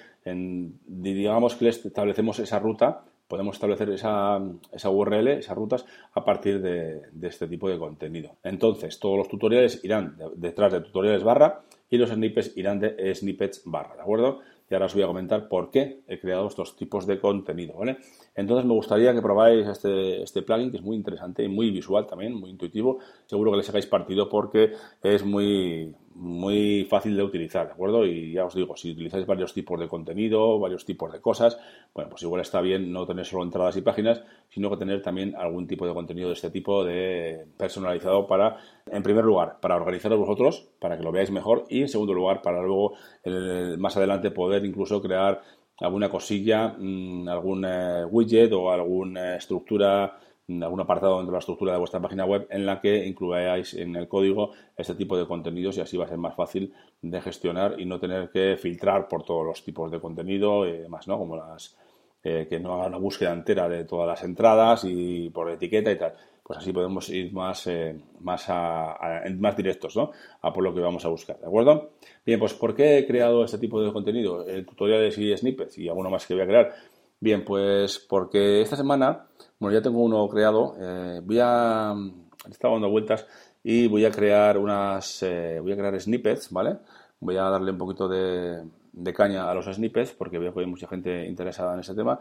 digamos 0.85 1.55
que 1.55 1.69
establecemos 1.69 2.37
esa 2.37 2.59
ruta, 2.59 3.03
podemos 3.27 3.55
establecer 3.55 3.89
esa, 3.89 4.39
esa 4.71 4.89
URL, 4.91 5.29
esas 5.29 5.57
rutas, 5.57 5.85
a 6.13 6.23
partir 6.23 6.61
de, 6.61 7.01
este 7.23 7.47
tipo 7.47 7.67
de 7.67 7.79
contenido. 7.79 8.35
Entonces, 8.43 8.99
todos 8.99 9.17
los 9.17 9.27
tutoriales 9.27 9.83
irán 9.83 10.17
detrás 10.35 10.71
de 10.71 10.81
tutoriales 10.81 11.23
barra 11.23 11.63
y 11.89 11.97
los 11.97 12.11
snippets 12.11 12.55
irán 12.55 12.79
de 12.79 13.15
snippets 13.15 13.63
barra, 13.65 13.95
¿de 13.95 14.01
acuerdo? 14.01 14.41
y 14.71 14.73
ahora 14.73 14.85
os 14.85 14.93
voy 14.93 15.03
a 15.03 15.07
comentar 15.07 15.49
por 15.49 15.69
qué 15.69 15.99
he 16.07 16.17
creado 16.17 16.47
estos 16.47 16.77
tipos 16.77 17.05
de 17.05 17.19
contenido, 17.19 17.73
¿vale? 17.77 17.97
Entonces 18.35 18.65
me 18.65 18.73
gustaría 18.73 19.13
que 19.13 19.21
probáis 19.21 19.67
este, 19.67 20.23
este 20.23 20.41
plugin 20.41 20.71
que 20.71 20.77
es 20.77 20.83
muy 20.83 20.95
interesante 20.95 21.43
y 21.43 21.47
muy 21.47 21.69
visual 21.69 22.07
también, 22.07 22.33
muy 22.33 22.49
intuitivo. 22.49 22.99
Seguro 23.25 23.51
que 23.51 23.57
le 23.57 23.63
sacáis 23.63 23.87
partido 23.87 24.29
porque 24.29 24.73
es 25.03 25.25
muy, 25.25 25.93
muy 26.15 26.85
fácil 26.89 27.15
de 27.15 27.23
utilizar, 27.23 27.67
¿de 27.67 27.73
acuerdo? 27.73 28.05
Y 28.05 28.33
ya 28.33 28.45
os 28.45 28.55
digo, 28.55 28.75
si 28.75 28.91
utilizáis 28.91 29.25
varios 29.25 29.53
tipos 29.53 29.79
de 29.79 29.87
contenido, 29.87 30.59
varios 30.59 30.85
tipos 30.85 31.11
de 31.11 31.19
cosas, 31.19 31.57
bueno, 31.93 32.09
pues 32.09 32.23
igual 32.23 32.41
está 32.41 32.61
bien 32.61 32.91
no 32.91 33.05
tener 33.05 33.25
solo 33.25 33.43
entradas 33.43 33.75
y 33.77 33.81
páginas, 33.81 34.21
sino 34.49 34.69
que 34.69 34.77
tener 34.77 35.01
también 35.01 35.35
algún 35.35 35.67
tipo 35.67 35.85
de 35.87 35.93
contenido 35.93 36.29
de 36.29 36.33
este 36.35 36.49
tipo 36.49 36.83
de 36.83 37.47
personalizado 37.57 38.27
para, 38.27 38.57
en 38.89 39.03
primer 39.03 39.25
lugar, 39.25 39.59
para 39.61 39.75
organizaros 39.75 40.19
vosotros, 40.19 40.69
para 40.79 40.97
que 40.97 41.03
lo 41.03 41.11
veáis 41.11 41.31
mejor, 41.31 41.65
y 41.69 41.81
en 41.81 41.89
segundo 41.89 42.13
lugar, 42.13 42.41
para 42.41 42.61
luego 42.61 42.93
más 43.77 43.97
adelante 43.97 44.31
poder 44.31 44.65
incluso 44.65 45.01
crear 45.01 45.41
alguna 45.81 46.09
cosilla, 46.09 46.75
mm, 46.77 47.27
algún 47.27 47.65
eh, 47.65 48.05
widget 48.05 48.53
o 48.53 48.71
alguna 48.71 49.35
estructura 49.35 50.17
algún 50.61 50.81
apartado 50.81 51.17
dentro 51.17 51.31
de 51.31 51.35
la 51.35 51.39
estructura 51.39 51.71
de 51.71 51.79
vuestra 51.79 52.01
página 52.01 52.25
web 52.25 52.47
en 52.49 52.65
la 52.65 52.81
que 52.81 53.05
incluyáis 53.05 53.73
en 53.73 53.95
el 53.95 54.07
código 54.07 54.51
este 54.75 54.95
tipo 54.95 55.17
de 55.17 55.25
contenidos 55.25 55.77
y 55.77 55.81
así 55.81 55.95
va 55.95 56.05
a 56.05 56.09
ser 56.09 56.17
más 56.17 56.35
fácil 56.35 56.73
de 57.01 57.21
gestionar 57.21 57.79
y 57.79 57.85
no 57.85 57.99
tener 57.99 58.29
que 58.31 58.57
filtrar 58.57 59.07
por 59.07 59.23
todos 59.23 59.45
los 59.45 59.63
tipos 59.63 59.89
de 59.91 60.01
contenido 60.01 60.67
y 60.67 60.73
demás, 60.73 61.07
¿no? 61.07 61.17
Como 61.17 61.37
las 61.37 61.77
eh, 62.23 62.47
que 62.49 62.59
no 62.59 62.73
haga 62.73 62.87
una 62.87 62.97
búsqueda 62.97 63.31
entera 63.33 63.69
de 63.69 63.85
todas 63.85 64.07
las 64.07 64.23
entradas 64.23 64.83
y 64.83 65.29
por 65.29 65.49
etiqueta 65.49 65.91
y 65.91 65.97
tal. 65.97 66.13
Pues 66.43 66.59
así 66.59 66.73
podemos 66.73 67.07
ir 67.09 67.31
más, 67.33 67.67
eh, 67.67 67.97
más, 68.19 68.47
más 68.49 69.55
directos, 69.55 69.95
¿no? 69.95 70.11
A 70.41 70.51
por 70.51 70.63
lo 70.63 70.73
que 70.73 70.81
vamos 70.81 71.05
a 71.05 71.09
buscar, 71.09 71.39
¿de 71.39 71.47
acuerdo? 71.47 71.91
Bien, 72.25 72.39
pues 72.39 72.53
¿por 72.53 72.75
qué 72.75 72.97
he 72.97 73.07
creado 73.07 73.45
este 73.45 73.57
tipo 73.57 73.81
de 73.81 73.93
contenido? 73.93 74.47
Eh, 74.47 74.63
tutoriales 74.63 75.17
y 75.17 75.35
snippets 75.37 75.77
y 75.77 75.87
alguno 75.87 76.09
más 76.09 76.25
que 76.25 76.33
voy 76.33 76.43
a 76.43 76.47
crear. 76.47 76.73
Bien, 77.19 77.45
pues 77.45 77.99
porque 77.99 78.61
esta 78.61 78.75
semana 78.75 79.27
bueno, 79.61 79.77
ya 79.77 79.83
tengo 79.83 79.99
uno 79.99 80.27
creado. 80.27 80.75
Eh, 80.79 81.21
voy 81.23 81.37
a. 81.39 81.93
Estaba 82.49 82.73
dando 82.73 82.89
vueltas 82.89 83.27
y 83.63 83.87
voy 83.87 84.05
a 84.05 84.11
crear 84.11 84.57
unas. 84.57 85.21
Eh, 85.21 85.59
voy 85.61 85.73
a 85.73 85.77
crear 85.77 86.01
snippets, 86.01 86.51
¿vale? 86.51 86.79
Voy 87.19 87.37
a 87.37 87.43
darle 87.43 87.71
un 87.71 87.77
poquito 87.77 88.07
de, 88.07 88.63
caña 89.13 89.51
a 89.51 89.53
los 89.53 89.65
snippets 89.65 90.13
porque 90.13 90.39
veo 90.39 90.51
que 90.51 90.61
hay 90.61 90.65
mucha 90.65 90.87
gente 90.87 91.27
interesada 91.27 91.75
en 91.75 91.81
ese 91.81 91.93
tema. 91.93 92.19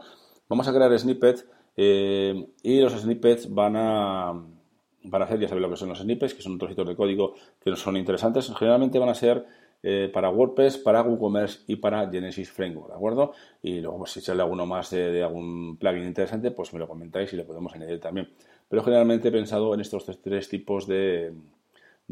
Vamos 0.50 0.68
a 0.68 0.74
crear 0.74 0.98
snippets 0.98 1.46
eh, 1.82 2.46
y 2.62 2.78
los 2.80 2.92
snippets 2.92 3.52
van 3.54 3.74
a. 3.74 4.32
Van 5.02 5.22
a 5.22 5.24
hacer, 5.24 5.40
ya 5.40 5.48
sabéis 5.48 5.62
lo 5.62 5.70
que 5.70 5.76
son 5.76 5.88
los 5.88 5.98
snippets, 5.98 6.34
que 6.34 6.42
son 6.42 6.58
trocitos 6.58 6.86
de 6.86 6.94
código 6.94 7.32
que 7.58 7.74
son 7.74 7.96
interesantes. 7.96 8.52
Generalmente 8.54 8.98
van 8.98 9.08
a 9.08 9.14
ser 9.14 9.46
eh, 9.82 10.10
para 10.12 10.28
WordPress, 10.28 10.76
para 10.76 11.00
WooCommerce 11.00 11.60
y 11.68 11.76
para 11.76 12.06
Genesis 12.10 12.50
Framework, 12.50 12.90
¿de 12.90 12.96
acuerdo? 12.96 13.32
Y 13.62 13.80
luego, 13.80 13.96
pues, 14.00 14.10
si 14.10 14.20
sale 14.20 14.42
alguno 14.42 14.66
más 14.66 14.90
de, 14.90 15.22
algún 15.22 15.78
plugin 15.78 16.04
interesante, 16.04 16.50
pues 16.50 16.74
me 16.74 16.78
lo 16.78 16.86
comentáis 16.86 17.32
y 17.32 17.36
le 17.36 17.44
podemos 17.44 17.74
añadir 17.74 17.98
también. 17.98 18.28
Pero 18.68 18.82
generalmente 18.82 19.28
he 19.28 19.32
pensado 19.32 19.72
en 19.72 19.80
estos 19.80 20.04
tres, 20.20 20.50
tipos 20.50 20.86
de, 20.86 21.32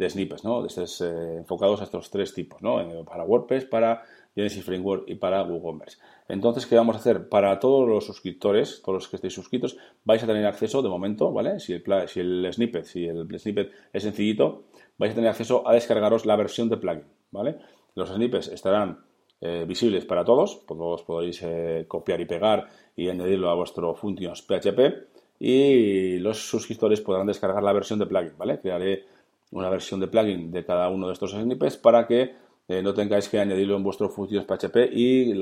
snippets, 0.01 0.45
¿no? 0.45 0.65
Estos, 0.65 1.03
eh, 1.03 1.37
enfocados 1.37 1.83
a 1.83 1.85
estos 1.85 2.11
tres 2.11 2.33
tipos, 2.33 2.63
¿no? 2.63 2.81
Eh, 2.81 3.05
para 3.05 3.25
WordPress, 3.25 3.67
para 3.67 4.03
Genesis 4.38 4.64
Framework 4.64 5.09
y 5.09 5.16
para 5.16 5.42
WooCommerce. 5.42 5.99
Entonces, 6.28 6.64
¿qué 6.64 6.76
vamos 6.76 6.95
a 6.95 7.00
hacer? 7.00 7.28
Para 7.28 7.59
todos 7.59 7.88
los 7.88 8.07
suscriptores, 8.07 8.80
todos 8.85 8.95
los 8.95 9.09
que 9.09 9.16
estéis 9.16 9.35
suscritos, 9.35 9.76
vais 10.04 10.23
a 10.23 10.28
tener 10.28 10.47
acceso 10.47 10.80
de 10.80 10.88
momento, 10.88 11.33
¿vale? 11.33 11.59
Si 11.59 11.73
el, 11.73 12.49
snippet, 12.52 12.85
si 12.85 13.07
el 13.07 13.26
snippet 13.37 13.73
es 13.92 14.04
sencillito, 14.04 14.62
vais 14.97 15.11
a 15.11 15.16
tener 15.16 15.30
acceso 15.30 15.66
a 15.66 15.75
descargaros 15.75 16.25
la 16.25 16.37
versión 16.37 16.68
de 16.68 16.76
plugin. 16.76 17.02
¿vale? 17.33 17.57
Los 17.97 18.11
snippets 18.11 18.47
estarán 18.47 19.00
eh, 19.40 19.64
visibles 19.66 20.04
para 20.04 20.25
todos, 20.25 20.64
todos 20.66 21.02
podéis 21.02 21.42
eh, 21.42 21.87
copiar 21.88 22.21
y 22.21 22.26
pegar 22.26 22.68
y 22.95 23.09
añadirlo 23.09 23.50
a 23.50 23.57
vuestro 23.57 23.97
Functions 23.97 24.42
PHP 24.42 25.40
y 25.40 26.18
los 26.18 26.49
suscriptores 26.49 27.00
podrán 27.00 27.26
descargar 27.26 27.64
la 27.64 27.73
versión 27.73 27.99
de 27.99 28.07
plugin, 28.07 28.38
¿vale? 28.38 28.61
Crearé 28.61 29.04
una 29.50 29.68
versión 29.68 29.99
de 29.99 30.07
plugin 30.07 30.52
de 30.52 30.64
cada 30.64 30.88
uno 30.90 31.09
de 31.09 31.14
estos 31.14 31.33
snippets 31.33 31.76
para 31.76 32.07
que 32.07 32.47
eh, 32.69 32.83
no 32.83 32.95
tengáis 32.95 33.29
que 33.29 33.41
añadirlo 33.41 33.77
en 33.77 33.83
vuestro 33.83 34.09
Functions 34.11 34.47
PHP 34.47 34.77
y, 34.93 35.33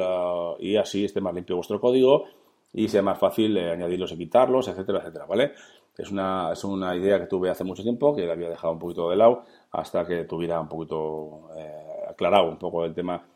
y 0.61 0.77
así 0.77 1.05
esté 1.05 1.21
más 1.21 1.35
limpio 1.35 1.57
vuestro 1.57 1.81
código 1.81 2.25
y 2.73 2.89
sea 2.89 3.03
más 3.03 3.19
fácil 3.19 3.57
añadirlos 3.59 4.13
y 4.13 4.19
quitarlos, 4.19 4.69
etcétera, 4.69 5.01
etcétera, 5.01 5.27
¿vale? 5.27 5.53
Es 5.97 6.11
una, 6.11 6.53
es 6.53 6.63
una 6.63 6.95
idea 6.95 7.19
que 7.19 7.27
tuve 7.27 7.49
hace 7.49 7.65
mucho 7.65 7.83
tiempo, 7.83 8.15
que 8.15 8.31
había 8.31 8.51
dejado 8.51 8.75
un 8.75 8.79
poquito 8.79 9.09
de 9.09 9.17
lado 9.17 9.45
hasta 9.73 10.07
que 10.07 10.25
tuviera 10.25 10.61
un 10.61 10.69
poquito 10.69 11.49
eh, 11.57 12.05
aclarado 12.09 12.49
un 12.49 12.59
poco 12.59 12.85
el 12.85 12.95
tema 12.95 13.27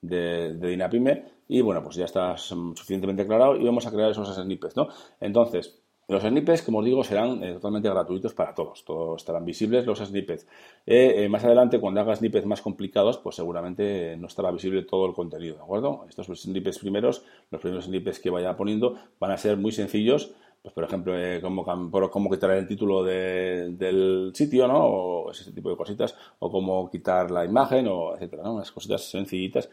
de, 0.00 0.54
de, 0.54 0.68
Dinapime. 0.68 1.24
Y 1.48 1.60
bueno, 1.60 1.82
pues 1.82 1.96
ya 1.96 2.06
está 2.06 2.36
suficientemente 2.36 3.22
aclarado 3.22 3.56
y 3.56 3.64
vamos 3.64 3.86
a 3.86 3.92
crear 3.92 4.10
esos 4.10 4.34
snippets, 4.34 4.76
¿no? 4.76 4.88
Entonces, 5.20 5.78
los 6.08 6.22
snippets, 6.22 6.62
como 6.62 6.78
os 6.78 6.84
digo, 6.84 7.02
serán 7.02 7.42
eh, 7.42 7.54
totalmente 7.54 7.88
gratuitos 7.88 8.32
para 8.34 8.54
todos. 8.54 8.84
Todos 8.84 9.22
estarán 9.22 9.44
visibles 9.44 9.86
los 9.86 9.98
snippets. 9.98 10.46
Eh, 10.86 11.28
más 11.28 11.44
adelante, 11.44 11.80
cuando 11.80 12.00
haga 12.00 12.14
snippets 12.14 12.46
más 12.46 12.62
complicados, 12.62 13.18
pues 13.18 13.36
seguramente 13.36 14.16
no 14.16 14.26
estará 14.26 14.50
visible 14.50 14.82
todo 14.82 15.06
el 15.06 15.14
contenido, 15.14 15.56
¿de 15.56 15.62
acuerdo? 15.62 16.06
Estos 16.08 16.26
snippets 16.42 16.78
primeros, 16.78 17.24
los 17.50 17.60
primeros 17.60 17.86
snippets 17.86 18.20
que 18.20 18.30
vaya 18.30 18.56
poniendo, 18.56 18.96
van 19.18 19.32
a 19.32 19.36
ser 19.36 19.56
muy 19.56 19.72
sencillos 19.72 20.34
pues 20.66 20.74
por 20.74 20.82
ejemplo, 20.82 21.16
eh, 21.16 21.40
cómo, 21.40 22.28
quitar 22.28 22.50
el 22.50 22.66
título 22.66 23.04
del 23.04 24.32
sitio, 24.34 24.66
¿no? 24.66 24.84
O 24.84 25.30
ese 25.30 25.52
tipo 25.52 25.70
de 25.70 25.76
cositas, 25.76 26.16
o 26.40 26.50
cómo 26.50 26.90
quitar 26.90 27.30
la 27.30 27.44
imagen, 27.44 27.86
o 27.86 28.16
etcétera, 28.16 28.42
¿no? 28.42 28.54
Unas 28.54 28.72
cositas 28.72 29.08
sencillitas. 29.08 29.70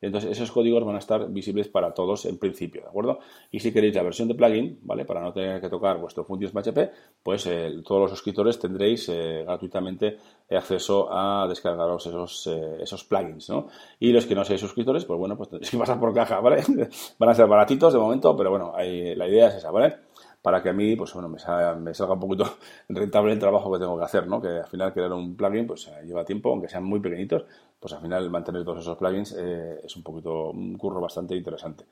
Entonces, 0.00 0.30
esos 0.30 0.50
códigos 0.50 0.84
van 0.84 0.96
a 0.96 0.98
estar 0.98 1.30
visibles 1.30 1.68
para 1.68 1.92
todos 1.92 2.24
en 2.26 2.38
principio, 2.38 2.82
¿de 2.82 2.88
acuerdo? 2.88 3.18
Y 3.50 3.60
si 3.60 3.72
queréis 3.72 3.94
la 3.94 4.02
versión 4.02 4.28
de 4.28 4.34
plugin, 4.34 4.78
¿vale? 4.82 5.04
Para 5.04 5.20
no 5.20 5.32
tener 5.32 5.60
que 5.60 5.68
tocar 5.68 5.98
vuestro 5.98 6.24
Functions 6.24 6.52
PHP, 6.52 6.78
pues 7.22 7.46
eh, 7.46 7.70
todos 7.84 8.02
los 8.02 8.10
suscriptores 8.10 8.58
tendréis 8.58 9.08
eh, 9.08 9.42
gratuitamente 9.44 10.18
acceso 10.50 11.08
a 11.12 11.46
descargaros 11.48 12.06
esos, 12.06 12.46
esos 12.80 13.04
plugins, 13.04 13.50
¿no? 13.50 13.68
Y 13.98 14.12
los 14.12 14.26
que 14.26 14.34
no 14.34 14.44
seáis 14.44 14.60
suscriptores, 14.60 15.04
pues 15.04 15.18
bueno, 15.18 15.36
pues 15.36 15.48
tendréis 15.50 15.70
que 15.70 15.78
pasar 15.78 16.00
por 16.00 16.12
caja, 16.14 16.40
¿vale? 16.40 16.62
van 17.18 17.30
a 17.30 17.34
ser 17.34 17.46
baratitos 17.46 17.92
de 17.92 17.98
momento, 17.98 18.36
pero 18.36 18.50
bueno, 18.50 18.74
la 18.76 19.28
idea 19.28 19.48
es 19.48 19.56
esa, 19.56 19.70
¿vale? 19.70 20.09
Para 20.42 20.62
que 20.62 20.70
a 20.70 20.72
mí, 20.72 20.96
pues 20.96 21.12
bueno, 21.12 21.28
me 21.28 21.38
salga, 21.38 21.74
un 21.74 22.20
poquito 22.20 22.58
rentable 22.88 23.32
el 23.32 23.38
trabajo 23.38 23.72
que 23.72 23.78
tengo 23.78 23.98
que 23.98 24.04
hacer, 24.04 24.26
¿no? 24.26 24.40
Que 24.40 24.48
al 24.48 24.66
final 24.66 24.92
crear 24.92 25.12
un 25.12 25.36
plugin, 25.36 25.66
pues 25.66 25.88
eh, 25.88 26.06
lleva 26.06 26.24
tiempo, 26.24 26.50
aunque 26.50 26.68
sean 26.68 26.84
muy 26.84 27.00
pequeñitos, 27.00 27.44
pues 27.78 27.92
al 27.92 28.00
final 28.00 28.30
mantener 28.30 28.64
todos 28.64 28.80
esos 28.80 28.96
plugins 28.96 29.36
eh, 29.38 29.80
es 29.84 29.96
un 29.96 30.02
poquito, 30.02 30.50
un 30.50 30.76
curro 30.76 31.00
bastante 31.00 31.34
interesante. 31.34 31.84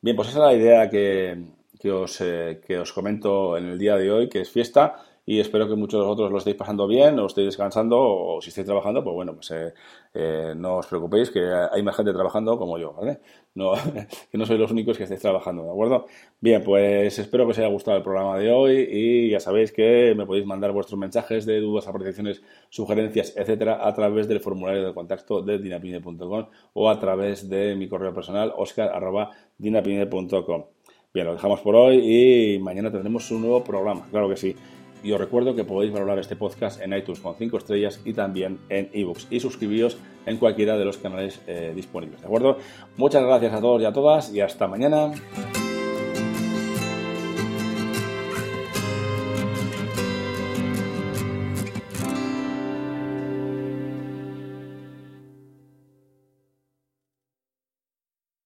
Bien, 0.00 0.16
pues 0.16 0.28
esa 0.28 0.38
es 0.38 0.44
la 0.44 0.54
idea 0.54 0.90
que, 0.90 1.90
os, 1.90 2.20
eh, 2.20 2.60
que 2.66 2.78
os 2.78 2.92
comento 2.92 3.56
en 3.56 3.66
el 3.66 3.78
día 3.78 3.96
de 3.96 4.10
hoy, 4.10 4.28
que 4.28 4.40
es 4.40 4.50
fiesta 4.50 4.96
y 5.28 5.40
espero 5.40 5.68
que 5.68 5.74
muchos 5.74 6.00
de 6.00 6.06
vosotros 6.06 6.30
lo 6.30 6.38
estéis 6.38 6.54
pasando 6.54 6.86
bien, 6.86 7.18
o 7.18 7.26
estéis 7.26 7.48
descansando, 7.48 7.98
o 7.98 8.40
si 8.40 8.50
estáis 8.50 8.64
trabajando, 8.64 9.02
pues 9.02 9.12
bueno, 9.12 9.34
pues 9.34 9.50
eh, 9.50 9.74
eh, 10.14 10.54
no 10.56 10.76
os 10.76 10.86
preocupéis 10.86 11.32
que 11.32 11.44
hay 11.44 11.82
más 11.82 11.96
gente 11.96 12.12
trabajando 12.12 12.56
como 12.56 12.78
yo, 12.78 12.92
¿vale? 12.92 13.18
No, 13.56 13.72
que 14.30 14.38
no 14.38 14.46
sois 14.46 14.60
los 14.60 14.70
únicos 14.70 14.96
que 14.96 15.02
estéis 15.02 15.20
trabajando, 15.20 15.64
¿de 15.64 15.70
acuerdo? 15.70 16.06
Bien, 16.40 16.62
pues 16.62 17.18
espero 17.18 17.44
que 17.44 17.50
os 17.50 17.58
haya 17.58 17.66
gustado 17.66 17.96
el 17.96 18.04
programa 18.04 18.38
de 18.38 18.52
hoy 18.52 18.86
y 18.88 19.30
ya 19.30 19.40
sabéis 19.40 19.72
que 19.72 20.14
me 20.16 20.26
podéis 20.26 20.46
mandar 20.46 20.70
vuestros 20.70 20.96
mensajes 20.96 21.44
de 21.44 21.58
dudas, 21.60 21.88
apreciaciones, 21.88 22.40
sugerencias, 22.68 23.36
etcétera, 23.36 23.84
a 23.86 23.92
través 23.94 24.28
del 24.28 24.38
formulario 24.38 24.86
de 24.86 24.94
contacto 24.94 25.42
de 25.42 25.58
dinapine.com 25.58 26.46
o 26.74 26.88
a 26.88 27.00
través 27.00 27.48
de 27.48 27.74
mi 27.74 27.88
correo 27.88 28.14
personal 28.14 28.52
oscar.dinapine.com. 28.56 30.64
Bien, 31.12 31.26
lo 31.26 31.32
dejamos 31.32 31.60
por 31.62 31.74
hoy 31.74 32.54
y 32.54 32.60
mañana 32.60 32.92
tendremos 32.92 33.28
un 33.32 33.40
nuevo 33.40 33.64
programa, 33.64 34.06
claro 34.10 34.28
que 34.28 34.36
sí. 34.36 34.54
Y 35.02 35.12
os 35.12 35.20
recuerdo 35.20 35.54
que 35.54 35.64
podéis 35.64 35.92
valorar 35.92 36.18
este 36.18 36.36
podcast 36.36 36.80
en 36.80 36.92
iTunes 36.92 37.20
con 37.20 37.36
5 37.36 37.58
estrellas 37.58 38.00
y 38.04 38.12
también 38.12 38.58
en 38.68 38.90
ebooks. 38.92 39.28
Y 39.30 39.40
suscribíos 39.40 39.98
en 40.26 40.38
cualquiera 40.38 40.76
de 40.76 40.84
los 40.84 40.98
canales 40.98 41.40
eh, 41.46 41.72
disponibles. 41.74 42.20
¿De 42.20 42.26
acuerdo? 42.26 42.58
Muchas 42.96 43.22
gracias 43.22 43.54
a 43.54 43.60
todos 43.60 43.80
y 43.82 43.84
a 43.84 43.92
todas 43.92 44.32
y 44.34 44.40
hasta 44.40 44.66
mañana. 44.66 45.12